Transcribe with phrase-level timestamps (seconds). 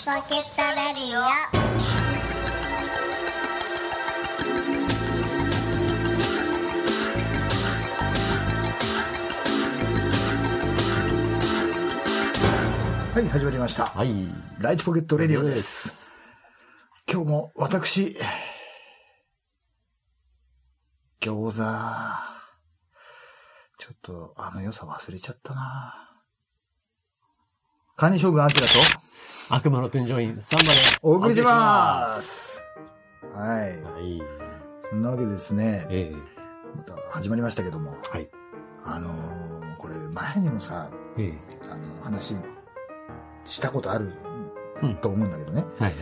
[0.00, 1.20] チ Pocket Radio
[13.12, 13.84] はい、始まりました。
[13.84, 14.26] はい。
[14.58, 16.08] ライチ Pocket Radio です。
[17.06, 18.16] 今日も私、
[21.20, 21.62] 餃子、
[23.76, 26.22] ちょっとあの良さ忘れちゃったな
[27.96, 28.72] 管理将軍アキラと
[29.52, 32.62] 悪魔の添乗員、サンバでお送りします。
[33.34, 33.72] はい。
[33.72, 33.82] す。
[33.82, 34.22] はい。
[34.90, 36.12] そんなわけでですね、え
[36.76, 38.28] また始まりましたけども、えはい。
[38.84, 41.34] あのーこれ前にもさ、ええ
[41.70, 42.34] あの話
[43.44, 44.12] したことある
[44.82, 45.94] うんと思うんだけどね、はい。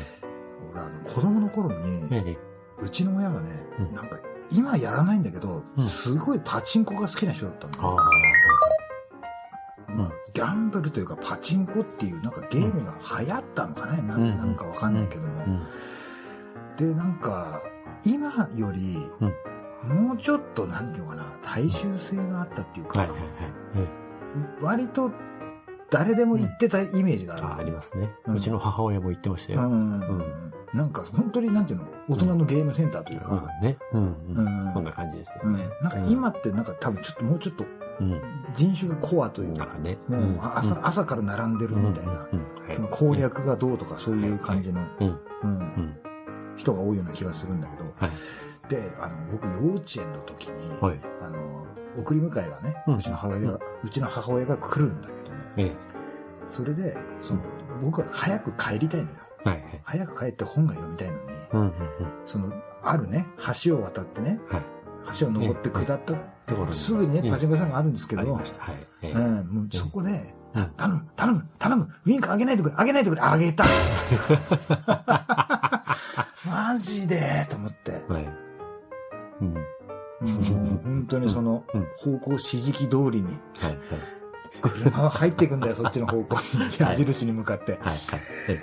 [0.73, 2.37] 俺あの子供の頃に、ええ
[2.81, 4.19] うちの親がね、うんなんか
[4.51, 7.95] 今やらないんだけど、うんすごいパチンコが好きな人だったんだよ。
[7.95, 8.07] まあ
[10.33, 15.67] ギャンブルというかパチンコっていうなんかゲームが流行ったのかね、なうんなんかわかんないけども、うん。
[16.77, 17.61] でなんか
[18.05, 18.97] 今より
[19.85, 23.29] もうちょっとなんていうのかな大衆性があったっていうか、はいはいはい。
[23.77, 23.89] え
[24.61, 25.11] 割と
[25.91, 28.13] 誰でも言ってたイメージがある、えあありますね。
[28.27, 29.63] うんうちの母親も言ってましたよ。
[29.63, 33.79] うんんなんか本当になんていうの大人のゲームセンターというか、うんね。
[33.93, 34.73] うんううんん。
[34.73, 35.71] そんな感じでしたうんよね。
[35.83, 37.88] なんか今ってなんか多分ちょっともうちょっとうん。
[38.55, 39.99] 人種がコアというかね。
[40.09, 42.75] もう朝,、朝から並んでるみたいな、うん。
[42.75, 45.97] その攻略がどうとかそういう感じの、うん。
[46.57, 48.11] 人が多いような気がするんだけど、はい。
[48.69, 51.01] であの僕幼稚園の時に、はい。
[51.23, 51.67] あの
[51.99, 55.73] 送り迎えがね、ううんちの母親が、うちの母親が来るんだけどもええ。
[56.47, 57.41] それでその
[57.83, 59.17] 僕は早く帰りたいのよ。
[59.83, 61.15] 早く帰って本が読みたいの
[61.67, 61.73] に、
[62.25, 63.27] そのあるね
[63.63, 64.39] 橋を渡ってね。
[65.19, 66.15] 橋を登って下った
[66.47, 68.41] ところにすぐにねうんパチンコ屋さんがあるんですけど、
[69.73, 73.65] そこで、うん頼む、頼む、頼む、ウィンク上げないでくれ、上げないでくれ、上げた。
[76.47, 78.03] マジでと思って。
[78.09, 78.29] はい。
[79.43, 79.55] うん。
[79.55, 79.65] もう
[80.83, 83.25] 本当にそのうん方向指示器通りに、
[83.61, 83.79] はいはい。
[84.61, 86.41] 車は入っていくんだよ、そっちの方向に。
[86.79, 87.73] 矢印に向かって。
[87.73, 87.99] はいはい。
[88.49, 88.61] え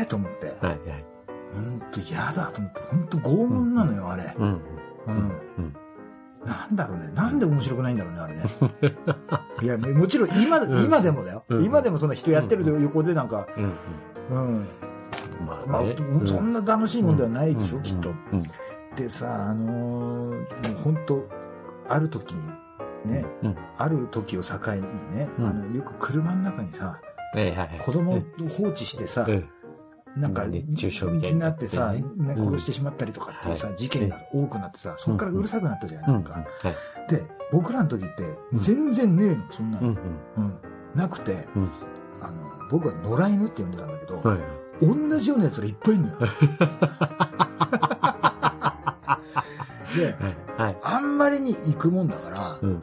[0.00, 0.56] へーと思って。
[0.62, 1.04] えはいはい。
[1.54, 2.80] 本当嫌だと思って。
[2.90, 4.34] 本当拷問なのよ、あれ。
[4.38, 4.46] うん。
[4.46, 4.60] うん。
[5.06, 5.32] うん。
[6.44, 7.10] なんだろうね。
[7.14, 8.42] なんで面白くないんだろうね、あれね。
[9.62, 11.44] いや、もちろん今、うん今でもだよ。
[11.48, 13.64] うん今でもその人やってる横でなんか、うん。
[14.30, 14.66] うん。
[15.46, 15.82] まあ
[16.26, 18.10] そんな楽しいもんではないでしょ、うんきっと。
[18.32, 18.42] うん。
[18.96, 21.28] でさ、あのーもう本当
[21.88, 23.56] ある時に、ね、うん。
[23.76, 24.82] ある時を境に
[25.14, 26.98] ね、うんあのよく車の中にさ。
[27.80, 29.44] 子供を放置してさ、え
[30.16, 31.94] なんか、熱中症みたいになってさ、
[32.36, 36.32] 殺してしまったりとかっていうさ、はい事件が多くなってさ、そっからうるさくなったじゃない、えなんか。
[36.32, 36.44] はい。
[37.10, 38.22] で、僕らの時って、
[38.52, 39.96] うん全然ねえの、そんなの。
[40.94, 41.70] なくて、うん
[42.20, 42.34] あの、
[42.70, 44.22] 僕は野良犬って呼んでたんだけど。
[44.82, 46.16] 同じようなやつがいっぱいいるのよ。
[49.96, 50.16] で。
[50.82, 52.82] あんまりに行くもんだから、うん。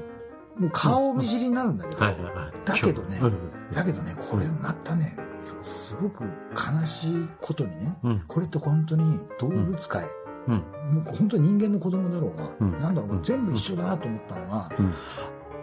[0.59, 1.99] もう顔見知りになるんだけど。
[1.99, 3.33] だけどねうん
[3.73, 5.15] だけどね、これまたね、
[5.61, 6.23] すごく
[6.53, 8.23] 悲しいことにね、うん。
[8.27, 10.05] これって本当に動物界、
[10.47, 10.53] うん。
[10.55, 14.93] もう本当に人間の子供だろうが、うんなんだろうが、うん全部一緒だなと思ったのが、うん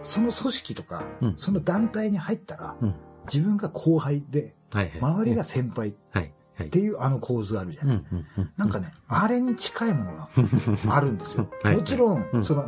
[0.03, 2.95] その組織とか、うんその団体に入ったら、うん
[3.31, 4.53] 自分が後輩で。
[5.01, 5.93] 周りが先輩っ。
[6.69, 8.05] ていうあの構図あるじゃん。
[8.55, 10.29] なんかね、あれに近いものが
[10.89, 11.49] あるんですよ。
[11.63, 12.65] はいもちろんその、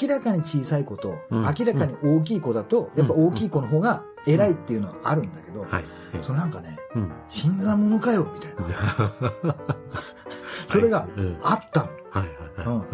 [0.00, 5.84] 明らかに小さい子と、うん明らかに大きい子だと、やっぱ大きい子の方が偉いっていうのはあるんだけど、はい。
[6.22, 7.12] そのなんかね、うん。
[7.28, 9.54] 新参者かよ、みたいな。
[10.66, 11.38] それがうん。
[11.42, 11.88] あった
[12.64, 12.84] の。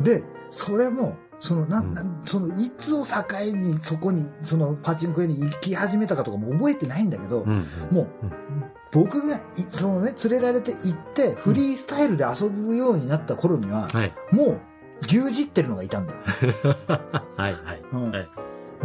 [0.00, 3.12] で、それも、その、なん、うんなんその、いつを境
[3.54, 7.66] にそこに、その、パチンコ屋に行き始めたかとかも覚えてないんだけど、うん。
[7.90, 8.32] もううん、
[8.92, 14.12] 僕がい、そのね、連れられて行って、フリースタイルで遊ぶようになった頃には、はい。
[14.32, 14.60] もう、
[15.02, 16.18] 牛耳ってるのがいたんだよ。
[17.36, 17.82] はいはい。
[17.92, 18.28] うんはい。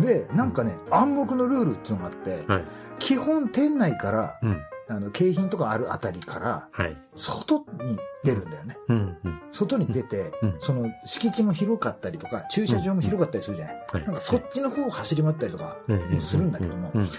[0.02, 2.64] で、なんかね、暗黙のルールっていうのがあって、はい。
[3.00, 4.62] 基本店内から、うん。
[4.92, 6.98] あの、景品とかあるあたりから、はい。
[7.16, 8.78] 外に出るんだよね。
[8.88, 9.18] うん。
[9.24, 9.40] うん。
[9.52, 13.76] 外に出て、うんその敷地も広かったりとか、駐車場も広かったりするじゃない？
[13.94, 14.04] はい。
[14.06, 17.10] なんかそっちの方を走り回ったりとかもするんだけどもう、ん。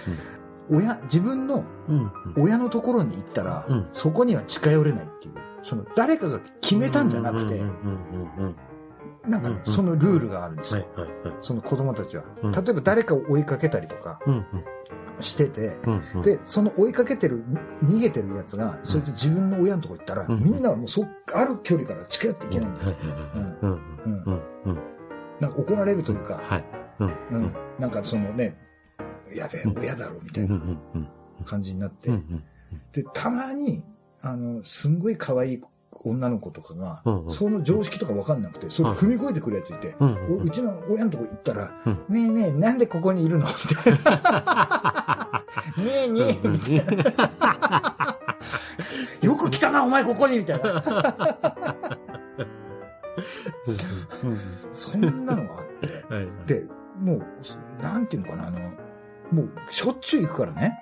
[0.69, 2.11] 親、自分のうん。
[2.37, 5.33] 親のところに行ったら、うんそこには近寄れないっていう、
[5.63, 7.67] その誰かが決めたんじゃなくてうん。
[8.37, 8.45] うん。
[8.45, 8.55] うん。
[9.27, 10.89] なんかね、うんそのルールがあるんですはいよ。
[11.41, 12.23] その子供たちは。
[12.43, 12.51] うん。
[12.51, 14.45] 例えば誰かを追いかけたりとかうん。
[15.19, 15.77] してて。
[16.23, 17.43] で、その追いかけてる、
[17.83, 20.43] 逃げてるやつが、そいつ自分の親のとこ行ったら、うん。
[20.43, 22.73] みんなはもうそっある距離から近寄っていけないん。
[22.75, 22.95] だよ。
[25.39, 26.41] なんか怒られるというか。
[27.79, 28.57] なんかそのね、
[29.35, 30.59] やべえ、親だろ、みたいな。
[31.45, 32.09] 感じになって。
[32.91, 33.83] で、たまに、
[34.21, 35.61] あの、すんごい可愛い
[36.03, 43.45] 女の子とかが、その常識とかわかんなくて、それ踏み越えてくるやついて、うちの親のとこ行ったら、うんねえねえ、なんでここにいるの？
[43.45, 45.43] みたいな。
[45.77, 48.17] ねえねえ、みたいな。
[49.21, 50.83] よく来たな、お前ここにみたいな。
[54.71, 55.65] そんなのがあっ
[56.09, 56.13] て。
[56.13, 56.27] はい。
[56.47, 56.65] で、
[56.99, 57.25] もう、
[57.81, 58.59] なんていうのかな、あの、
[59.31, 60.81] もう、しょっちゅう行くからね。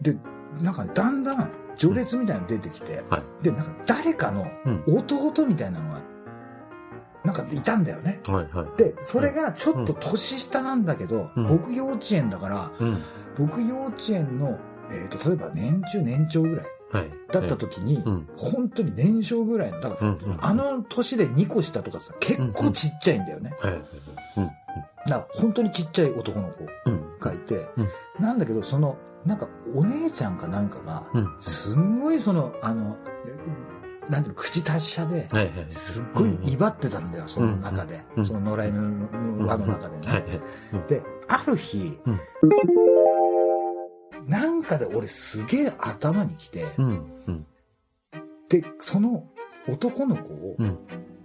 [0.00, 0.16] で、
[0.60, 6.00] なんかね、だんだん序列みたいなの出てきて、はいで、なんか誰かのうん弟みたいなのが、
[7.24, 8.20] なんかいたんだよね。
[8.26, 8.78] はいはい。
[8.78, 13.02] で、それがちょっと年下なんだけど、うん僕幼稚園だから、うん。
[13.36, 14.58] 僕幼稚園の、
[14.90, 17.10] えっ、と、例えば年中年長ぐらいはい。
[17.30, 18.28] だった時に、うん。
[18.36, 23.54] 本当に年少ぐらいの、だから、うんうんあの年で2個下とかさ、結構ちっちゃいんだよね。
[23.60, 23.72] はい。
[23.72, 24.46] うん。
[24.46, 24.54] だか
[25.06, 27.18] ら本当にちっちゃい男の子うん。
[27.20, 27.88] がいて、うん
[28.20, 31.36] なんだけど、その、なんか、お姉ちゃんかなんかが、うん。
[31.40, 32.96] すんごいその、あの、
[34.08, 35.28] なんていうの、口達者で。
[35.70, 38.00] すっごい威張ってたんだよ、その中で。
[38.16, 40.40] うんその野良犬の輪の中でね。
[40.88, 42.20] で、ある日、うん
[44.26, 46.66] なんかで俺すげえ頭にきて。
[48.50, 49.24] で、その
[49.66, 50.78] 男の子を、うん。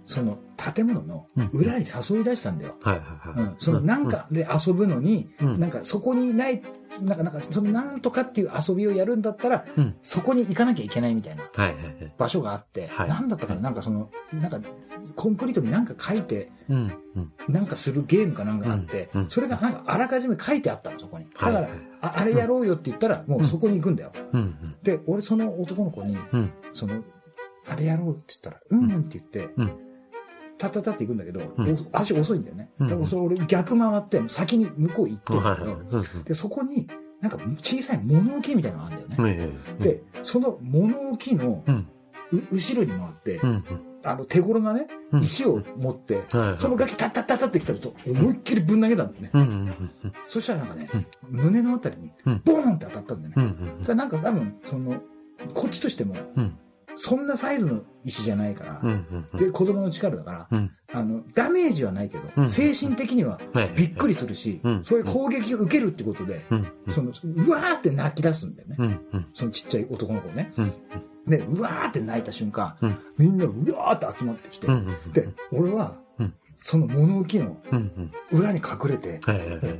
[0.04, 2.76] その建物の裏に誘い出したんだよ。
[2.82, 3.02] はいは
[3.34, 3.44] いはい。
[3.44, 6.62] うん、そのなんかで遊ぶのに、うん、なんかそこにない、
[7.02, 11.44] なんか、なんか、そのなんとかっていう遊びをやるんだったら、うんそこに行かなきゃいけないみたいな。
[12.18, 14.60] 場所があって、はいなんだったかな、なんかその、なんか、
[15.16, 16.52] コンクリートになんか書いて。
[17.48, 21.26] なんかするゲームかなんかあって、それがなんかあらかじめ書いてあったの、そこに。
[21.30, 21.68] だから、
[22.00, 24.12] ああれやろうよって言ったら、もうそこに行くんだよ。
[24.32, 24.76] うん。
[24.82, 26.52] で、俺その男の子に、うん。
[26.72, 27.02] その、
[27.66, 29.54] あれやろうって言ったら、うんうんって言って、
[30.66, 32.70] うんたったたって行くんだけど、うん足遅いんだよね。
[32.80, 36.24] うんだからそれ俺逆回って、先に向こう行ってるんだけはいはいど、はい。
[36.24, 36.86] で、そこに、
[37.20, 39.36] なんか小さい物置みたいなのがあるんだよね。
[39.38, 39.82] ええ。
[39.82, 41.88] で、その物置のうん。
[42.50, 43.64] 後ろに回って、うん。
[44.06, 44.86] あの手頃なね、
[45.22, 46.24] 石を持って、
[46.56, 49.30] そのガキタッタッタッタって来たらと思いっきりぶん投げたんだよね。
[49.32, 49.40] うん。
[49.40, 49.90] うん。
[50.26, 50.88] そしたらなんかね、
[51.30, 52.12] 胸のあたりに
[52.44, 53.54] ボーンって当たったんだよね。
[53.80, 55.00] だからなんか多分、その、
[55.54, 56.16] こっちとしても、
[56.96, 59.26] そんなサイズの石じゃないから、うん。
[59.34, 60.70] で、子供の力だから、うん。
[60.92, 63.72] あの、ダメージはないけど、うん精神的にははい。
[63.76, 66.66] びっくりするし、うんそういう攻撃を受けるってことで、うん。
[66.90, 69.00] その、うわーって泣き出すんだよね。
[69.32, 70.52] そのちっちゃい男の子ね。
[70.56, 70.72] うん。
[71.26, 74.86] で、うわーって泣いた瞬間、うんみんなうわーって集まってきて、うん。
[75.12, 78.12] で、俺は、うんその物置のうん。
[78.30, 79.20] 裏に隠れて。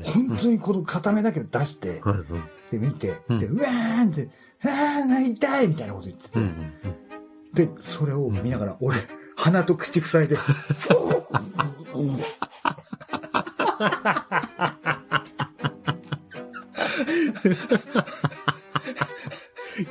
[0.04, 2.72] 本当にこの片目だけ出して、はい。
[2.72, 4.28] で、見て、うんで、うわーって、
[4.64, 6.72] あー、泣いたいみたいなこと言ってて、うん。
[7.54, 8.98] で、それを見ながら、俺、
[9.36, 10.36] 鼻と口塞いで、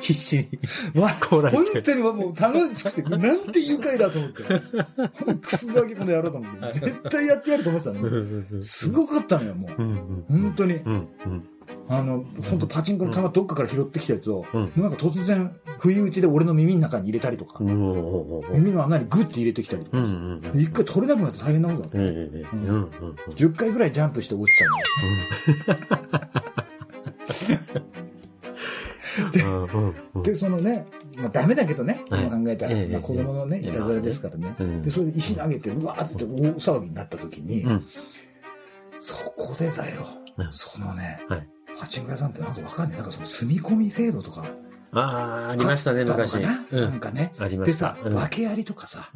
[0.03, 1.01] 必死に。
[1.01, 4.43] わ、こら本当にもう楽しくて、なんて愉快だと思って。
[5.25, 6.79] ほんとクソガキこの野郎と思って。
[6.79, 8.63] 絶対やってやると思ってたのに。
[8.63, 9.81] すごかったのよ、もう。
[9.81, 10.25] うん。
[10.27, 10.79] 本当に。
[11.87, 18.41] あの、本当パチンコの玉どっかから拾ってきたやつを、うんなんか突然、不意打ちで俺の耳の中に入れたりとか、うん。
[18.51, 20.41] 耳の穴にグッて入れてきたりとか、うん。
[20.55, 21.97] 一回取れなくなって大変なことだった。
[21.97, 22.05] うん。
[22.05, 22.89] うん。
[23.35, 24.57] 10回ぐらいジャンプして落ち
[25.65, 26.42] た
[29.41, 29.93] の。
[30.23, 30.85] で、そのね、
[31.17, 34.55] まあダメだけどね、はい今考えたら、ええまあ子供のね、ええいたずらですからね。
[34.59, 37.85] うんで、それで石投げて、うわーって大騒ぎになった時に、うん
[38.99, 40.07] そこでだよ、
[40.37, 42.97] うんそのね、はいパチンコ屋さんってなんかわかんない。
[42.97, 44.45] なんかその住み込み制度とか
[44.95, 46.33] ああ、ありましたね、昔。
[46.33, 46.99] かな、うん。
[46.99, 47.33] かね。
[47.39, 48.09] ありまでさ、した。
[48.09, 49.09] うん訳ありとかさ。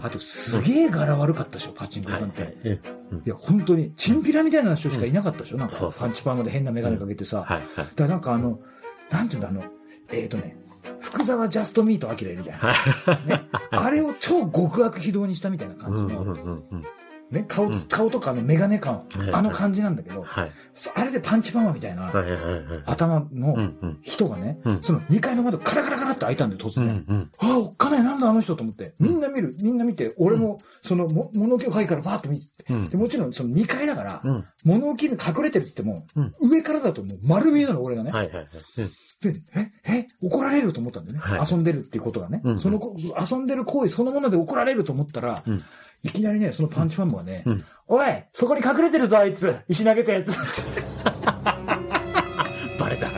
[0.00, 2.42] あとすげえ柄悪かったでしょ、パチンコ屋さんって。
[2.64, 2.80] いはい。
[3.24, 7.38] や、本当に、チンピラみたいな人しかいなかったでしょ、なんかパンチパーマで変なメガネかけてさ。
[7.38, 7.60] だか
[7.96, 8.60] らなんかあの、
[9.14, 9.62] なんていうんだ、あの、
[10.12, 10.56] えっ、ー、とね、
[11.00, 12.58] 福沢ジャストミートアキラいるじゃん。
[12.58, 12.72] は
[13.24, 13.28] い。
[13.28, 16.32] ね、あれを超極悪非道にしたみたいな感じの、うん。
[16.32, 16.64] うん。
[16.72, 16.84] うん。
[17.30, 20.52] ね、顔、うん顔とかあのメガネ感、はいあの感じなんだけど、はい。
[20.72, 22.30] そあれでパンチパーマみたいなはい。
[22.30, 22.64] はい。
[22.64, 22.82] はい。
[22.86, 23.78] 頭うのん。
[23.80, 23.98] うん。
[24.02, 26.86] 人がね、うんその2階の窓カラカラカラって開いたんだよ、突う然。
[26.86, 27.04] ん。
[27.08, 27.30] うん。
[27.38, 28.94] ああ、おっかなんだあの人と思って。
[29.00, 34.44] みんな見る、みんな見て、俺も、その、も物置を階からバーって見て、うんでもちろんその2階だから、うん。
[34.64, 38.10] 物置に隠れてるって言っても、上からだともう丸見えなの、俺がね。
[38.10, 38.30] はい。
[38.30, 38.44] はい。
[38.44, 39.32] で、
[39.86, 41.38] え、え、怒られると思ったんだよね。
[41.38, 42.40] はい遊んでるっていうことがね。
[42.44, 45.58] うんそのこ、遊んでる行為そのもので怒られると思ったら、うん
[46.02, 47.58] いきなりね、そのパンチファンマがね、うん
[47.88, 50.30] おい、そこに隠れてるぞ、あいつ石投げたやつ
[52.78, 53.08] バレた。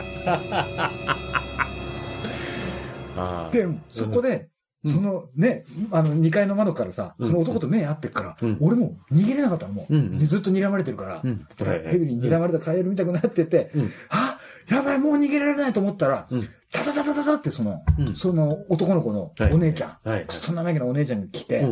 [3.51, 4.47] で、そこで、うん
[4.87, 10.17] そのね、あの2階の窓からさ、うんその男と目合ってっから、うん俺もう逃げれなかったの、もう。
[10.19, 11.45] ずっと睨まれてるから、うん。
[11.89, 13.91] ヘビに睨まれたカエルみたくなってて、うん。
[14.09, 14.39] あ
[14.69, 20.25] やばい、もう逃げられないと思ったら、うんタタタタタタってその、うんその男の子のはいお姉ちゃん、はい。
[20.29, 21.65] そんなわけのお姉ちゃんが来て。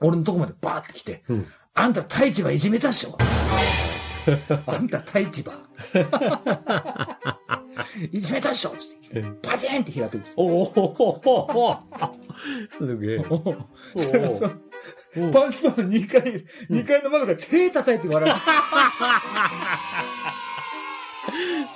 [0.00, 1.46] 俺のとこまでバーって来て、うん。
[1.74, 3.16] あんた太一はいじめたっしょ？
[4.66, 5.52] あんた太一ば。
[8.10, 10.20] いじめたっしょつってパチンって開く。
[10.36, 11.78] おおおお
[12.70, 13.18] すげえ。
[15.32, 16.22] パンチパンの2階、
[16.70, 18.34] 2階の窓から手叩いて笑う。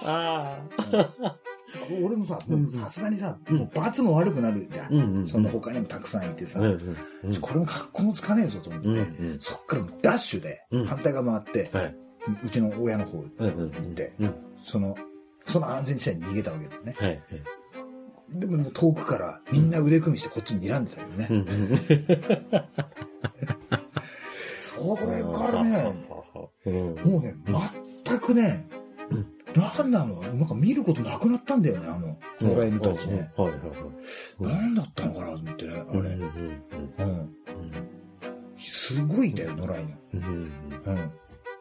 [0.04, 0.58] あ
[2.02, 5.26] 俺もさ、うんさすがにさ、うんもう罰も悪くなるじゃん。
[5.26, 6.60] その他にもたくさんいてさ。
[6.60, 11.96] これも格好もつかねえぞと思って、そっからダッシュでうん反対側回って、はい。
[12.44, 13.18] うちの親の方。
[13.18, 14.34] 行って、うん。
[14.64, 14.96] その、
[15.48, 16.92] その安全地帯に逃げたわけだよね。
[16.96, 17.20] はい。
[18.30, 21.28] でも遠くからみんな腕組みしてこっちに睨んでたけどね。
[21.30, 21.78] うんうん。
[24.60, 25.94] それからね、
[26.66, 26.94] うん。
[27.10, 27.34] もうね、
[28.04, 28.68] 全くね、
[29.10, 33.32] うんなんなのなんか見ることなくなったんだよね、あの、野良犬たちね。
[33.36, 33.72] はいはいはい。
[34.38, 35.98] 何だったのかなと思ってね、あれ。
[36.00, 36.14] う
[37.08, 37.34] ん。
[38.58, 39.98] すごいだよ、野良犬。
[40.14, 40.18] う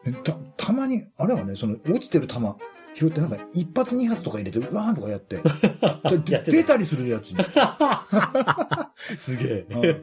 [0.09, 0.13] ん。
[0.23, 2.39] た、たまに、あれはね、その、落ちてる球、
[2.97, 5.43] 拾ってなんか一発二発とか入れて、うわーんとかやって、で
[6.33, 7.43] やってた出たりするやつに。
[9.19, 10.01] すげうんえ。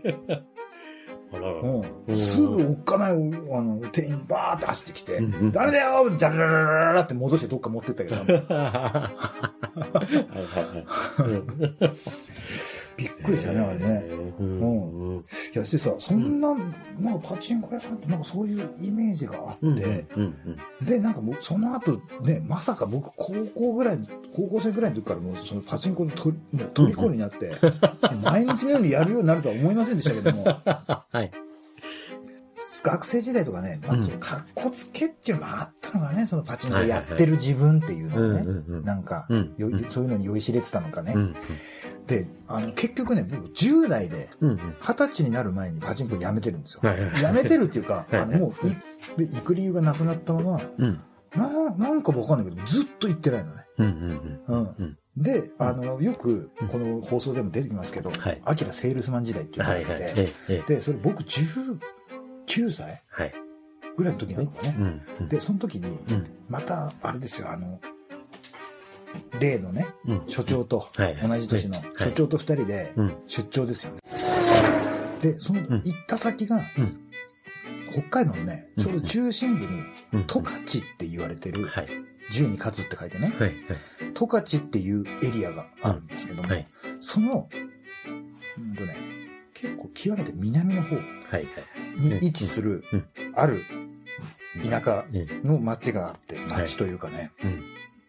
[1.33, 1.61] あらら。
[1.61, 8.47] うん、すぐおっかない、あの、店員バーって走ってきて、うんうんダメだよジャララララララって戻してどっか持ってったけど、 はい
[10.39, 10.65] はい
[11.21, 11.95] はい。
[12.97, 14.05] びっくりしたね、あれね。
[14.39, 14.61] うん。
[14.61, 15.19] うん。
[15.19, 15.23] い
[15.55, 16.55] や、でさ、そんな、
[16.99, 20.35] なんかパチンコ屋さんってなんかそういうイメージがあって、うん。
[20.83, 23.99] で、なんかもうその後ね、まさか僕高校ぐらい、
[24.35, 26.35] 高校生ぐらいの時からもうそのパチンコのとも
[26.65, 27.53] う虜になって、
[28.23, 30.45] 毎日のようにやるようになるとは思いませんでしたけども、
[31.11, 31.31] はい。
[32.85, 38.83] 学生時代とかね、まあ、その格好つけっていうのがあったのがね、そのパチンコやってる自分っていううんのがね。
[38.85, 41.15] なんか、うんよそういうのに酔いしれてたのかね。
[41.17, 41.37] うん
[42.07, 44.51] で、あの、結局ね、僕10代で、うん。
[44.51, 44.77] うん。
[44.83, 46.81] 20歳になる前にパチンコやめてるんですよ。
[46.83, 51.01] はいはいはいやめてるっていうか、はいあの、もうい、で行く理由がなくなったまま、うん。
[51.35, 53.63] な、なんかわかんないけど、ずっと行ってないのね。
[53.79, 54.75] うんうんうん。
[54.79, 54.99] うん。
[55.17, 60.13] で、あの、よく、この放送でも出てきますけどはい、アキラセールスマン時代っていうのがあって、はいはい。
[60.17, 60.63] ええ。
[60.67, 61.23] で、それ僕
[62.55, 63.03] 19歳？
[63.09, 63.33] はい。
[63.97, 64.77] ぐらいの時なのかね。
[65.19, 65.29] うん。
[65.29, 66.27] で、その時に、うん。
[66.49, 67.81] また、あれですよ、あの、
[69.39, 70.23] 例のね、うん。
[70.27, 73.17] 所長と、はい同じ年のはい所長と二人でうん。
[73.27, 74.01] 出張ですよね。
[75.23, 77.01] で、そのん行った先がうん、
[77.91, 79.83] 北海道のね、うんちょうど中心部に、
[80.13, 80.27] うん。
[80.27, 80.65] 十勝っ
[80.99, 81.89] て言われてる、はい。
[82.31, 83.53] 十に勝つって書いてね、はい。
[84.15, 86.67] 十勝っていうエリアがあるんですけども、はい。
[87.01, 87.49] その、
[88.59, 89.14] うんとね、
[89.65, 91.01] 結構極めて南の方は
[91.39, 91.47] い。
[91.97, 93.63] に位置するうん、ある
[94.63, 95.49] 田舎ええ。
[95.49, 97.31] の町があって、町というかね、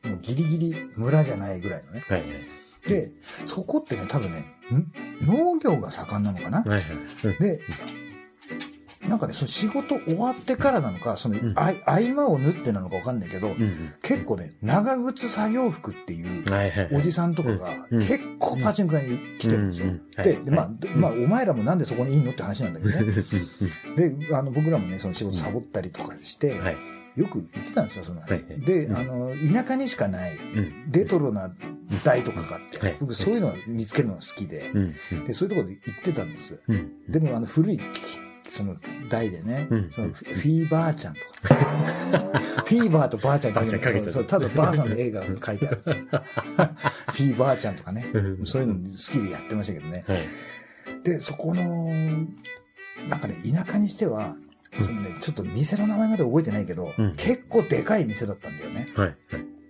[0.04, 0.12] うん。
[0.12, 2.02] もうギリギリ村じゃないぐらいのね。
[2.08, 2.24] はい。
[2.88, 3.12] で、
[3.46, 5.26] そこってね、多分ね、ん？
[5.26, 6.60] 農業が盛んなのかな？
[6.60, 6.70] はい。
[6.72, 6.84] はい。
[7.40, 7.62] で、
[9.10, 13.94] なんかね、その仕事終わってからなのか、その、うんあい合間を縫ってなのかわかんないけど、うん。
[14.02, 16.90] 結構ね、長靴作業服っていうはいはい。
[16.92, 19.88] おじさんとかがうん結構パチンコ屋に来てるんですよ。
[19.88, 20.06] うんうん
[20.46, 23.24] で、まあ、でまあ、お前らもなんでそこにいんのって話なんだけどね。
[23.98, 26.78] で、あの、僕らもね、その仕事サボったりとかして、はい。
[27.16, 28.22] よく行ってたんですよ、その。
[28.22, 30.92] はいで、うんあの、田舎にしかない、うん。
[30.92, 31.50] レトロな
[32.04, 35.26] 台とかがあって、はい僕そういうのを見つけるのが好きで、うん。
[35.28, 36.60] で、そういうところで行ってたんです。
[36.68, 36.92] うん。
[37.10, 37.80] でも、あの、古い、
[38.48, 38.78] その、
[39.10, 41.56] 台でね、うんそのフィーバーちゃんとか、
[42.66, 45.82] フィーバーとばあちゃんばあちゃんかけてただばあさんの映画が書いてある。
[45.84, 50.04] フィーバーちゃんとかね、うんそういうの好きでやってましたけどね。
[50.08, 50.22] はい。
[51.04, 51.86] で、そこの、
[53.10, 54.36] なんかね、田舎にしては、
[54.82, 58.86] そのね、ちょっと店の名前まで覚えてないけど、うん結構でかい店だったんだよね。
[58.96, 59.16] はい。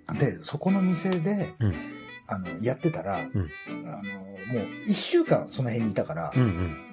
[0.08, 0.18] はい。
[0.18, 1.95] で、そこの店で、うん
[2.28, 4.04] あの、やってたら、んあの、
[4.54, 6.42] もう一週間その辺にいたから、うん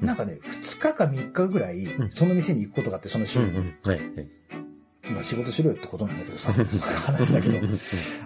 [0.01, 0.07] うん。
[0.07, 3.47] なんかね、二日か三日ぐらい、んその店に行くことがあって、その週に。
[3.47, 3.75] うんうん。
[3.85, 3.99] はい。
[3.99, 4.29] はい。
[5.11, 6.53] まあ仕事しろよってことなんだけどさ、
[7.07, 7.59] 話だけど、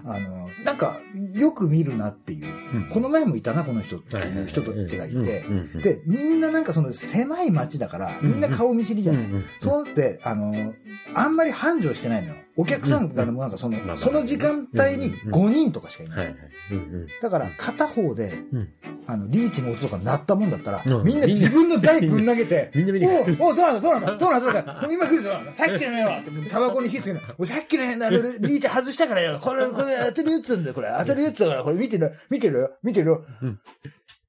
[0.04, 1.00] あの、なんか、
[1.34, 5.44] よく見るなっていう、うんこの前もいたな、この人っていう人たちがいて、
[5.74, 9.26] で、で、みんななんかその狭い街だから、みんな顔見知りじゃない。
[9.58, 10.74] そうなって、あの、
[11.14, 12.34] あんまり繁盛してないのよ。
[12.56, 16.36] お客さんが、なんかそのその時間帯に5人とかしかいない。
[17.20, 18.68] だから、片方でうん、
[19.06, 21.04] あの、リーチの音とか鳴ったもんだったらう、ん。
[21.04, 25.30] みんな自分の台ぶん投げて、みんなおうおうどうなんだどうなんだどうなんだどうなんだ今来るぞ。
[25.52, 26.10] さっきのよ。
[26.48, 27.90] タバコに火つけるおいさっきのよ
[28.40, 29.38] リーチ外したからよ。
[29.40, 30.88] これ、これ当たるやつなんだよこれ。
[30.98, 32.12] 当たるやつだから、これ見てる？
[32.30, 32.70] 見てるよ？
[32.82, 33.24] 見てるよ？
[33.42, 33.60] うん。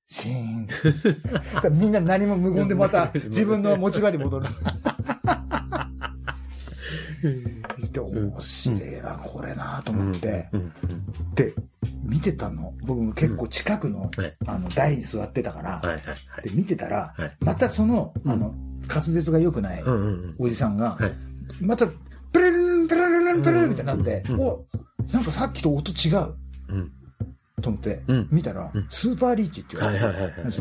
[0.08, 0.68] シーン。
[1.62, 4.46] さみんな何も無言でまた自分の持ち場に戻る。
[7.92, 10.74] で面白いな、これなと思って、うん。
[11.36, 11.54] で、
[12.04, 12.74] 見てたの。
[12.84, 15.82] 僕も結構近くの、はいあの、台に座ってたから。
[16.44, 18.54] で、見てたら、はいまたその、うんあの、
[18.88, 19.84] 滑舌が良くない。
[20.38, 21.14] おじさんが、はい。
[21.62, 21.88] また、
[22.32, 24.66] プルルン、プルルルン、プルルンみたいになって、うんお
[25.12, 26.36] なんかさっきと音違う
[26.70, 26.92] うん。
[27.60, 30.06] と思って、うん見たら、うんスーパーリーチって言われて。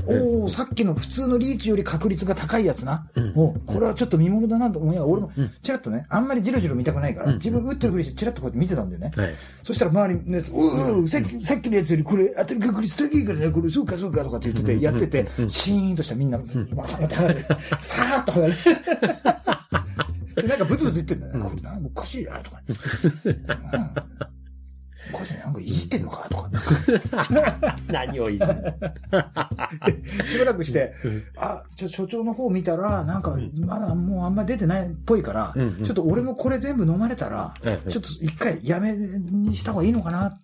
[0.07, 3.07] おおさっきの普通のリーチより確率が高いやつな。
[3.15, 9.11] うんおこれはちょっと見物だなと思いながら、俺もうんチラッとね、あんまりジロジロ見たくないから、うん自分打ってるふりしてチラッとこうやって見てたんだよね。
[9.15, 9.35] はい。
[9.63, 16.39] そしたら周りのやつ、おうさっき、さっきのやつよりこれ当たる確率高いからね、これそうかそうかとかって言ってて、やってて、シーンとしたみんな、
[17.81, 18.59] さーっと離れて。
[20.41, 21.51] でなんかブツブツ言ってんだよね。
[21.51, 22.61] これなおかしいなとか。
[25.11, 26.51] うんおかしいななんかいじってんのかとか。
[27.89, 28.55] 何をいじる
[30.29, 30.93] しばらくして、
[31.37, 40.39] あ、ちょ、所長の方見たら、なんか、まだもうあんま出てないっぽいから、うんうんちょっと俺もこれ全部飲まれたら、はいちょっと一回やめにした方がいいのかな、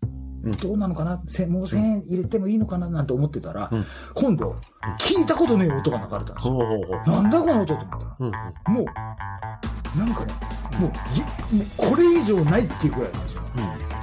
[0.45, 4.57] うんどうなのかなせもう1000円入れてもいいのかななんて思ってたら、うん今度、
[4.99, 6.55] 聞いたことねえ音が流れたんですよ。
[6.55, 7.23] ほうほうほう。
[7.23, 8.33] なんだこの音と思ったら、うんうん。
[8.75, 10.33] もう、なんかね、
[10.81, 11.21] もうい、
[11.59, 13.43] もうこれ以上ないっていうぐらいなんですよ。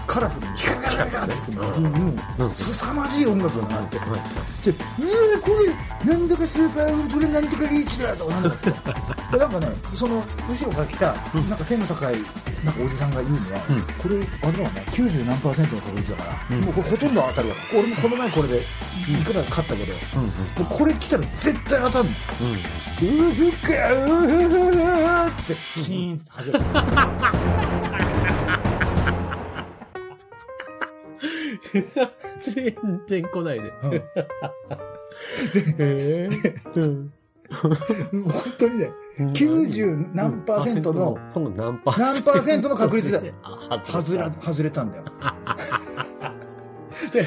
[0.10, 1.90] カラフルに、ヒカカカカカって、もう、うんも
[2.40, 4.20] うんう、凄まじい音楽が流れて、はい
[4.66, 5.52] で、うわこ
[6.04, 8.56] れ、なんだかスーパーウルトラなんとかリーチだとかなんだか
[9.32, 12.16] でなんかね、その、後ろから来た、なんか背の高い、
[12.66, 14.16] なんかおじさんが言うには、うんこれ、
[14.50, 17.56] あれだわね、90何パーセントの確率だから、うんもうこれほとんど当たるわ。
[17.72, 20.28] 俺もこの前これで、いくら勝ったけど、うんうん。
[20.28, 22.12] もうこれ来たら絶対当たるの。
[22.42, 23.30] うん。
[23.30, 28.09] うーそっか、うーふふふーって、シーンって始まる。
[32.40, 32.76] 全
[33.08, 33.74] 然来ないで。
[33.84, 33.92] うん
[35.80, 36.30] へ
[36.76, 37.14] うん。
[37.50, 37.76] 本
[38.60, 43.34] 当にね、90何パーセントの、その何パー何パーセントの確率だよ。
[43.42, 45.06] あ、外ら、外れたんだよ。
[47.12, 47.26] で、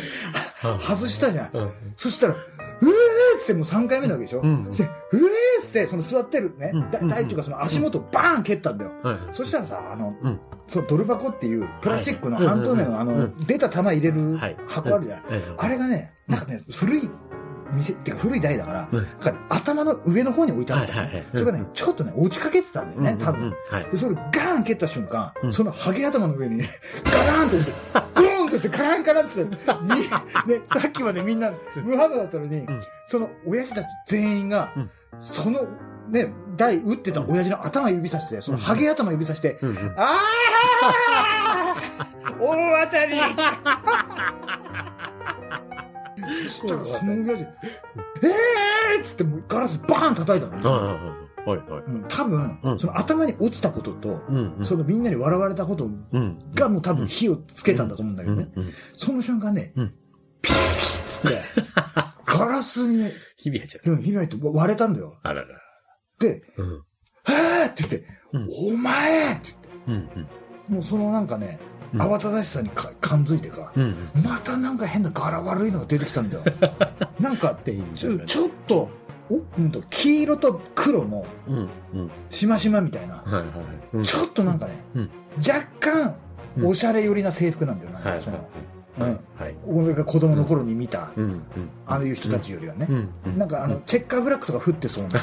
[0.78, 1.50] 外したじゃん。
[1.54, 1.70] うん。
[1.96, 2.38] そしたら、う
[2.88, 4.66] えーっつってもう3回目なわけでしょ、うん。
[4.66, 6.82] そして、うえーっつって、その座ってるね、うん。
[6.84, 8.92] っていうかその足元バーン蹴ったんだよ。
[9.02, 9.16] はい。
[9.32, 10.40] そしたらさ、あの、うん。
[10.66, 13.36] そのドル箱っていうプラスチックのはい半透明のあの、うん。
[13.46, 14.56] 出た玉入れるはい。
[14.66, 17.10] 箱あるじゃない、えあれがね、なんかね、古い
[17.72, 19.04] 店っていうか古い台だから、うん。
[19.04, 21.26] かね頭の上の方に置いてあったの、はいはいはい。
[21.32, 23.46] それがね、ちょっとね、落ちかけてたんだよね、多分。
[23.46, 23.54] うん。
[23.70, 23.84] はい。
[23.90, 26.68] で、それガーン蹴った瞬間、うんそのハゲ頭の上にね、
[27.04, 28.02] ガラーンと落ちて、
[28.52, 29.56] としてカランカランってね、
[30.68, 32.66] さっきまでみんな無反応だったのに、ん。
[33.06, 34.90] その親父たち全員が、うん。
[35.18, 35.66] その
[36.08, 39.94] ね、台打ってた親父の頭指さして、そのハゲ頭指さして、うんうん。
[39.96, 43.20] あー大当たり
[46.48, 51.82] そしたらその親父、えーっつってガラスバーン叩いたのはいはい。
[51.86, 54.64] うん多分、うんその頭に落ちたことと、うんうん。
[54.64, 56.38] そのみんなに笑われたことうん。
[56.54, 58.48] がもう多分火をつけたんだと思うんだけどね。
[58.54, 58.72] うんうん。
[58.94, 59.94] その瞬間ね、うん
[60.42, 61.38] ピシッピシッつって、
[62.26, 63.90] ガラスにね、日々やっちゃった。
[63.90, 65.18] うん開いて割れたんだよ。
[65.22, 65.48] あらら。
[66.18, 66.78] で、うん。
[66.78, 66.80] っ
[67.74, 69.50] て言って、うんお前って
[69.88, 70.08] うんうん。
[70.14, 70.32] 言って、
[70.72, 76.42] もうそのなんかね、うん慌ただしさにか感づいてか、うんまたなんか変な柄悪いのが出てきたんだよ。
[77.20, 79.01] なんか、店員ちょちょっと、お
[79.58, 79.70] うん。
[79.70, 81.24] と黄色と黒の。
[82.28, 83.24] しましまみたいな。
[84.02, 85.10] ちょっとなんかね、うん。
[85.38, 86.16] 若干
[86.56, 86.66] うん。
[86.66, 88.46] おしゃれ寄りな制服なんだよ、なその、はい。
[89.00, 89.20] うん。
[89.38, 89.54] はい。
[89.66, 91.12] 俺が子供の頃に見た。
[91.86, 92.86] ああいう人たちよりはね。
[93.38, 95.18] なんかあの、チェッカーブラックとか降ってそうな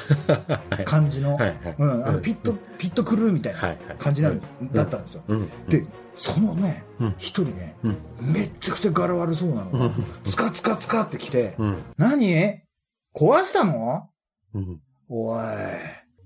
[0.75, 1.75] はい感じの、はいはい。
[1.77, 3.97] うん、あのピット、ピットクルーみたいはいなはい。
[3.99, 4.41] 感じなん。
[4.73, 5.23] だったんですよ。
[5.27, 5.49] うん。
[5.67, 7.97] で、そのねうん、一人ね、うん。
[8.21, 9.93] めっちゃくちゃ柄悪そうなのがうん、
[10.23, 11.77] つかつかつかってきて、うん。
[11.97, 12.61] 何？
[13.19, 14.09] 壊したの？
[14.53, 14.81] うん。
[15.09, 15.45] おい、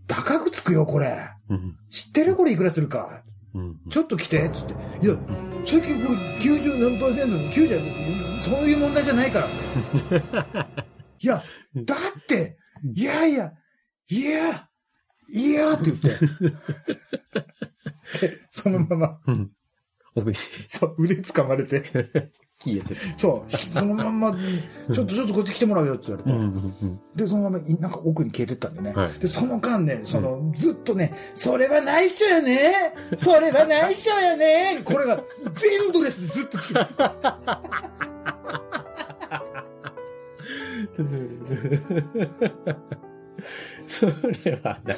[0.08, 1.18] 高くつくよ、これ。
[1.50, 1.76] うん。
[1.90, 2.36] 知ってる？
[2.36, 3.24] これいくらするか
[3.56, 3.80] うん。
[3.90, 4.74] ちょっと来て、つって。
[4.74, 5.18] いや、
[5.66, 9.48] 最近これ90何パーセントの90、そういう問題じゃないから。
[11.20, 11.44] いや、
[11.84, 12.60] だって、
[12.94, 13.54] いやいや、
[14.10, 14.70] いや、
[15.30, 16.10] いやって言って。
[18.22, 19.50] でそのまま、うん。
[20.68, 21.82] そう、腕掴まれて、
[22.64, 23.00] 消えてる。
[23.18, 24.32] そう、そのまんま、
[24.94, 26.38] ちょっとちょっとこっち来てもらうよって言われて。
[26.38, 28.94] うんうんで、そのままい、なんか奥に消えてったんでね。
[28.94, 32.74] はいで、その間ね、その、ずっとね、それはないっしょよね
[33.16, 35.22] それはないっしょよねこれが、
[35.56, 36.80] 全ドレスでずっと聞く。
[43.88, 44.06] そ
[44.46, 44.96] れはな。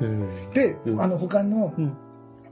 [0.00, 0.50] うん。
[0.52, 1.96] で、うんあの、他の、うん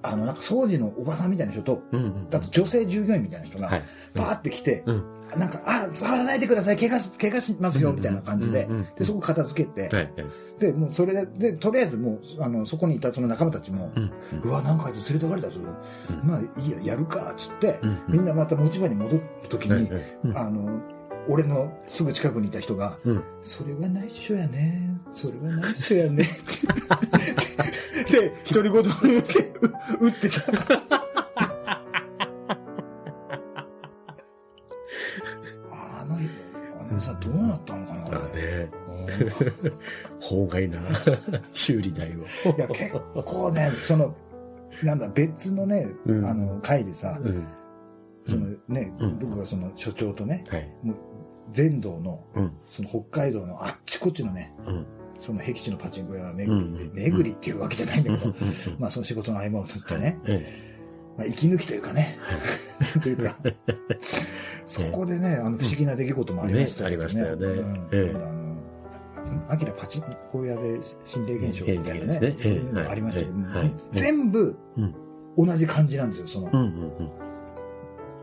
[0.02, 2.28] あの、なんか掃除のおばさんみたいな人と、うん。
[2.32, 3.84] あと女性従業員みたいな人が、はい。
[4.14, 5.22] パーって来て、うん。
[5.36, 10.12] なんか、あ、触らないでください、怪我し、怪我しますよ、みたいな感じでうんうんうん、で、そこ片付けて、はい。
[10.58, 14.12] で、もうそれで、で、とりあえずもう、あの、そこにいたその仲間たちも、うん。
[14.42, 15.60] うわ、なんかあいつ連れてかれたぞ。
[15.60, 19.90] うんまあ、いいや、やるか、つって、うんみんなまた持ち場に戻るときに、
[20.24, 20.80] うんあの、
[21.28, 23.24] 俺のすぐ近くにいた人が、うん。
[23.40, 24.90] それは内緒やね。
[25.10, 26.28] それは内緒やね。
[28.50, 29.52] 独り言を言って、
[30.00, 30.42] う打ってた。
[35.70, 36.18] あの、
[36.80, 38.68] あのさ、どうなったのかな、だあれ。
[40.20, 40.78] 法外な
[41.52, 42.20] 修理代を。
[42.20, 42.92] いや、結
[43.24, 44.14] 構ね、その、
[44.82, 47.46] なんだ、別のね、うんあの、会でさ、うん。
[48.24, 50.70] そのね、うん僕がその所長とね、はい。
[51.50, 52.52] 全道の、うん。
[52.70, 54.86] その北海道のあっちこっちのね、うん。
[55.22, 58.34] その僻地のパチンコ屋巡り、うん巡りっていうわけじゃないんだけど、うん
[58.78, 60.72] まあその仕事の合間を取ってね、え
[61.16, 62.18] まあ息抜きというかね、
[63.00, 63.36] というか、
[64.64, 67.14] そこでね、あの不思議な出来事もありましたけどね。
[67.14, 67.60] ねありましたよね。
[67.60, 67.88] うん。
[67.92, 68.16] ええ。
[69.14, 72.36] あのアキラパチンコ屋で心霊現象みたいなね、
[72.88, 73.32] ありましたけど、
[73.92, 74.94] 全部うん。
[75.36, 76.50] 同じ感じなんですよ、その。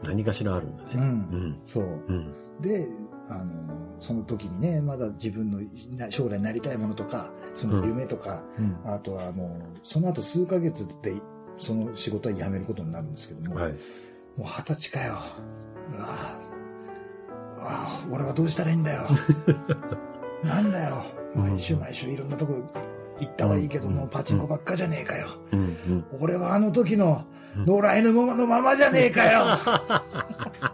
[0.03, 0.89] 何かしらあるんだね。
[0.95, 1.01] うん。
[1.01, 1.59] うん。
[1.65, 1.83] そう。
[2.07, 2.33] うん。
[2.61, 2.87] で、
[3.29, 3.51] あの、
[3.99, 5.59] その時にね、まだ自分の
[5.95, 8.77] な将来なりたいものとか、その夢とか、うん。
[8.85, 11.13] あとはもう、その後数ヶ月で、
[11.57, 13.71] その仕事は辞めることになるんですけども、はい。
[13.71, 13.77] も
[14.39, 15.17] う二十歳かよ。
[15.93, 19.01] うわぁ、うわぁ俺はどうしたらいいんだよ。
[20.43, 21.03] なんだよ。
[21.35, 22.53] 毎週毎週いろんなとこ
[23.19, 25.27] 行ったはいいけども、うんパチンコばっかじゃねえかよ。
[26.19, 27.25] 俺はあの時の
[27.57, 29.41] 野良犬ののままじゃねえかよ。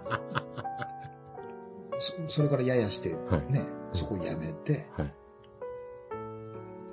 [2.28, 3.52] そそれからややして、はい。
[3.52, 5.14] ね、そこをやめて、はい。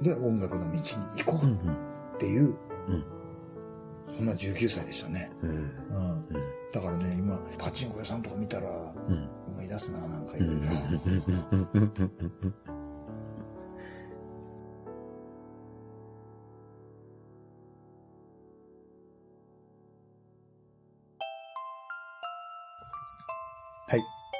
[0.03, 0.79] で、音楽の道に
[1.23, 1.47] 行こう
[2.17, 2.55] っていう、
[2.89, 3.05] うん
[4.17, 5.33] そんな19歳でしたね。
[5.43, 5.51] うん。
[5.51, 5.57] うん。
[5.57, 6.27] うん。
[6.73, 8.73] だからね、今、パチンコ屋さんとか見たら、う
[9.13, 9.27] ん。
[9.55, 10.61] 思い出すな、なんかいうん。
[10.61, 10.75] ろいろ。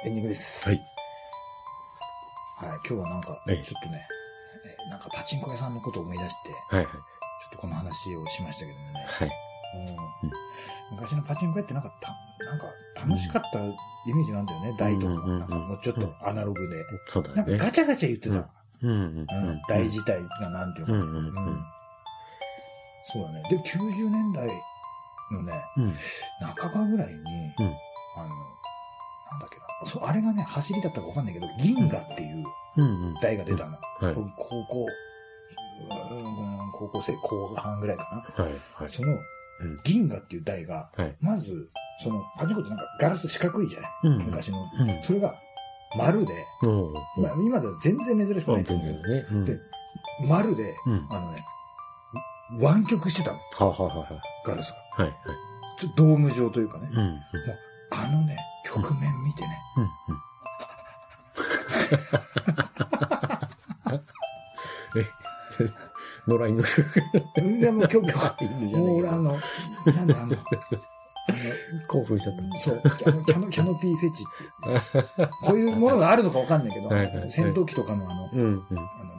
[0.05, 0.67] エンディングです。
[0.67, 0.81] はい。
[2.57, 4.07] はい、今日はなんか、ちええょっとね、
[4.65, 6.85] えーなんかパチンコ屋さんのことを思い出して、はい。
[6.85, 6.93] はい。
[6.93, 6.99] ちょ
[7.47, 9.05] っとこの話をしましたけどもね。
[9.07, 9.27] はい。
[9.27, 9.95] うん
[10.91, 12.11] 昔のパチンコ屋ってなんかた、
[12.45, 12.65] なんか
[13.01, 13.65] 楽しかったイ
[14.13, 15.27] メージなんだよね、台とか。
[15.27, 16.83] なんかもうちょっとアナログで。
[17.07, 17.35] そうだね。
[17.35, 18.49] なんかガチャガチャ言ってた。
[18.83, 19.25] うん。
[19.67, 21.17] 台自体がなんていうのかな。
[21.17, 21.33] うん
[23.05, 23.43] そうだね。
[23.49, 24.47] で、90年代
[25.31, 25.95] のね、うん。
[26.55, 27.23] 半ばぐらいに、うん
[28.15, 28.29] あの、
[29.33, 29.63] なんだっけな。
[29.85, 32.43] そう、あれがね、走りだったかわかんないけど、銀河っていう
[32.77, 33.13] うん。
[33.21, 33.77] 台が出たの。
[33.99, 34.13] はい。
[34.15, 34.85] 僕高校、
[36.11, 38.43] うん高校生、後半ぐらいかな。
[38.43, 38.53] はい。
[38.75, 38.89] はい。
[38.89, 39.09] その
[39.61, 41.15] うん、銀河っていう台が、はい。
[41.21, 41.69] まず、
[42.01, 43.91] その、パチンコってなんかガラス四角いじゃない？
[44.03, 44.25] うん。
[44.25, 44.57] 昔の。
[44.79, 45.03] うん。
[45.03, 45.35] それが、
[45.95, 46.33] 丸で、
[47.45, 49.01] 今では全然珍しくないんです全よ。
[49.03, 49.25] 然ね。
[49.31, 49.45] うん。
[49.45, 49.59] で
[50.27, 51.07] 丸で、うん。
[51.11, 51.45] あのね、
[52.59, 54.07] 湾曲してたの、はははは。
[54.45, 55.03] ガラスが。
[55.03, 55.11] はい。
[55.11, 55.15] はい。
[55.79, 56.89] ちょっとドーム状というかね。
[56.91, 56.99] うん。
[56.99, 57.21] うん。
[57.91, 59.89] あのね、曲面見てね、うん。
[64.99, 65.05] え、
[66.27, 66.63] 野良犬。
[67.35, 69.39] 全然もう今日、今犬日、もう俺あの、
[69.85, 70.37] なんだあの、あ
[71.87, 74.25] 興奮しちゃっの、そう、キャノキャノピーフェチっ
[75.15, 78.35] ていう、こういうものがあるのかわかんないけど、はいはいはい戦闘機とかのあの、た。
[78.35, 78.43] うん。
[78.43, 78.63] うん。
[78.77, 79.13] あの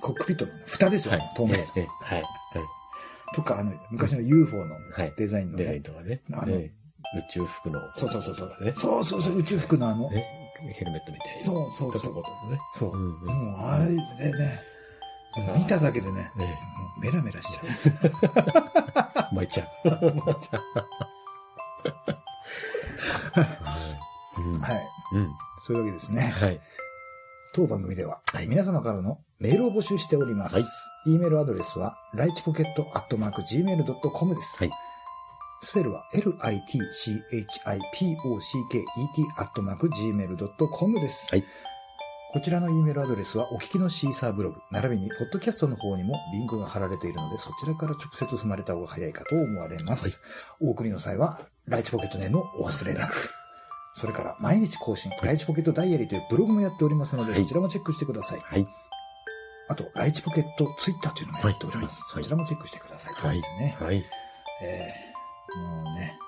[0.00, 1.32] コックピットの蓋ですよ、はい。
[1.36, 2.22] 透明ええはい。
[2.22, 2.28] は
[2.60, 3.34] い。
[3.34, 5.12] とか、あの、昔の UFO のはい。
[5.16, 5.82] デザインのデザインね。
[5.82, 6.20] とかね。
[6.32, 6.77] あのええ
[7.16, 7.80] 宇宙服の。
[7.94, 8.72] そうそうそうそうね。
[8.76, 10.24] そうそうそう、宇宙服のあの、ね。
[10.72, 11.40] ヘルメットみたいな。
[11.40, 12.58] そうそうそうちょっとことね。
[12.74, 12.90] そう。
[12.92, 13.26] うんうん。
[13.26, 14.60] もう、あれでね、
[15.56, 16.46] 見ただけでね、ねも
[16.98, 17.62] うメラメラしちゃ
[19.30, 19.34] う。
[19.34, 19.88] 巻いちゃう。
[20.16, 20.62] 巻いちゃう。
[24.38, 24.60] うん。
[24.60, 24.88] はい。
[25.14, 25.28] うん。
[25.64, 26.22] そういうわけですね。
[26.22, 26.60] はい。
[27.54, 30.56] 当番組では、はい皆様からのメールを募集しております。
[30.56, 30.64] はい
[31.06, 34.64] e メールアドレスは、ライチポケットアットマーク gmail.com です。
[34.64, 34.87] はい
[35.62, 36.34] スペルは、litchipocket
[39.36, 41.28] アットマーク gmail.com です。
[41.30, 41.44] はい
[42.30, 50.20] こちらの E メールアドレスは、お聞きのシーサーブログ、並びに、ポッドキャストの方にもリンクが貼られているので、そちらから直接踏まれた方が早いかと思われます。
[50.60, 53.30] お送りの際は、ライチポケットネームをお忘れなく。
[53.94, 58.40] それから、毎日更新、ライチポケットダイアリーというブログもやっておりますので、はいそちらもチェックしてください。
[58.40, 58.64] はい。
[59.70, 62.02] あと、ライチポケットツイッターというのもやっております。
[62.12, 63.14] はいそちらもチェックしてください。
[63.14, 63.78] はいですね。
[63.80, 64.04] はい。
[64.60, 65.07] えー、
[65.56, 66.18] もうね。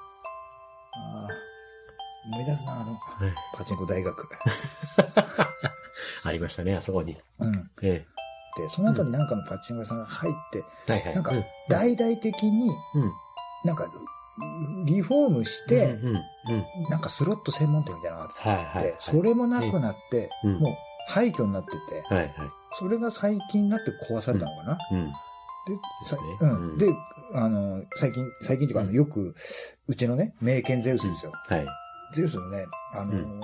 [0.94, 1.50] あー
[2.32, 2.98] 思い出すな、あの、ね
[3.54, 4.28] パチンコ大学。
[6.22, 7.16] ありましたね、あそこに。
[7.38, 7.70] うん。
[7.82, 8.06] え
[8.56, 10.92] で、その後になんかのパチンコ屋さんが入って、え。
[10.92, 11.14] はいはい。
[11.14, 12.72] なんかうん、大々的に、う
[13.06, 13.12] ん。
[13.64, 13.86] なんか、
[14.86, 16.16] リフォームして、うんうん。
[16.16, 16.24] うん。
[16.90, 18.96] なんかスロット専門店みたいなのがあって、はいはい。
[18.98, 20.72] それもなくなって、うんもう
[21.08, 22.32] 廃墟になってて、はいはい。
[22.78, 25.06] それが最近になって壊されたのかな、うん。
[25.06, 25.12] で
[25.74, 26.86] ですねさううんん、で、
[27.34, 29.34] あの、最近、最近っていうか、よく、
[29.86, 31.32] うちのね、名犬ゼウスですよ。
[31.48, 31.66] はい。
[32.14, 32.64] ゼウスのね、
[32.94, 33.40] あの、うん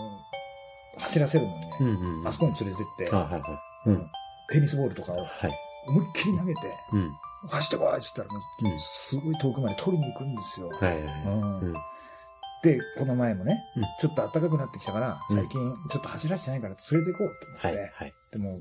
[0.98, 2.26] 走らせるのにね、うんうん。
[2.28, 3.42] あそこに連れてって、あはいはい。
[3.90, 4.10] うん。
[4.50, 5.52] テニスボールとかをはい。
[5.88, 6.60] 思いっきり投げて、
[6.92, 7.12] うん。
[7.50, 10.68] 走ってこいって言ったら、もううんすごい遠くまで取りに行くんですよ。
[10.70, 11.22] はいはいはい。
[11.26, 11.74] うんうん。
[12.62, 18.14] で、この前もね、うんちょっと暖かくなってきたから、うん最近ちょっと走らせてないから連れて行こうと思って、はいはい。
[18.32, 18.60] でも、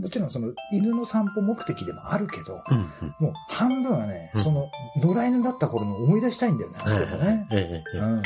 [0.00, 3.14] もちろんその犬の散歩目的でもあるけど、うんうん。
[3.18, 4.68] もう半分はね、うんその
[5.02, 7.46] 野良犬だった頃の思い出したいんだよね、あそこでね。
[7.50, 7.58] ええ
[7.94, 7.98] ええ。
[7.98, 8.22] うん。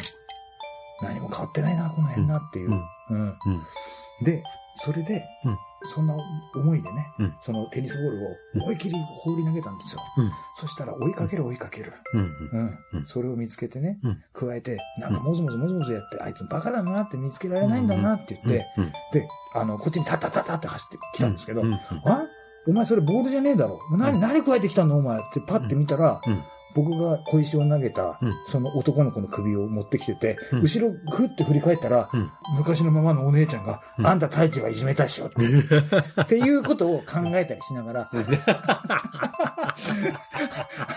[1.03, 2.71] 何も変わってないな、この辺なっていう。
[2.71, 3.63] うんうん。
[4.21, 4.25] うん。
[4.25, 4.43] で、
[4.77, 5.59] それで、うん。
[5.87, 6.15] そんな
[6.55, 7.35] 思いでね、うん。
[7.41, 10.01] そのテニスボールを思いっきり放り投げたんですよ。
[10.19, 10.31] うん。
[10.55, 11.95] そしたら追いかける追いかける。
[12.15, 12.19] う
[12.99, 14.23] んそれを見つけてね、うん。
[14.35, 18.93] 加えて、なんかもぞもぞもぞもぞやって、あいつバカだなって見つけられないんだなって言って、うん。
[19.13, 21.63] で、あの、こっちにタッタッタッタって走ってきたんですけど、
[22.05, 22.27] あ
[22.69, 23.81] お前それボールじゃねえだろ。
[23.97, 24.99] 何、何加えてきたの？
[24.99, 26.43] お前ってパッて見たら、うん
[26.75, 28.35] 僕が小石を投げた、うん。
[28.47, 30.63] その男の子の首を持ってきてて、うん。
[30.63, 32.31] 後ろふって振り返ったら、うん。
[32.57, 35.45] 昔のままのお姉ちゃんが、うんあんた太一がいじめたっしょって。
[36.23, 38.11] っていうことを考えたりしながら、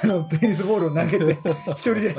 [0.03, 1.37] あの、テニスボールを投げて、
[1.71, 2.15] 一人で、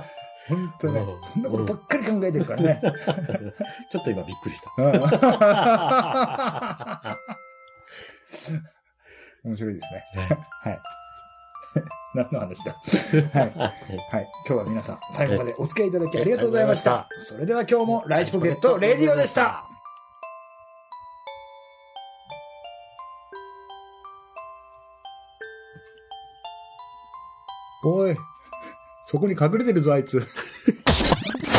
[0.50, 2.80] 本当ねうん、そんなことばっかり考えてるからね。
[3.90, 4.70] ちょっと今びっくりした。
[4.82, 4.90] うん
[9.42, 10.04] 面白いですね。
[10.62, 10.78] はい。
[12.14, 12.72] 何の話だ？
[13.40, 13.52] はい。
[13.56, 14.30] はい。
[14.46, 17.08] 今日は皆さん、最後までお付き合いいただきありがとうございました。
[17.18, 19.64] それでは今日もライチポケットレディオでした。
[27.82, 28.14] おい、
[29.10, 30.22] そこに隠れてるぞ、あいつ。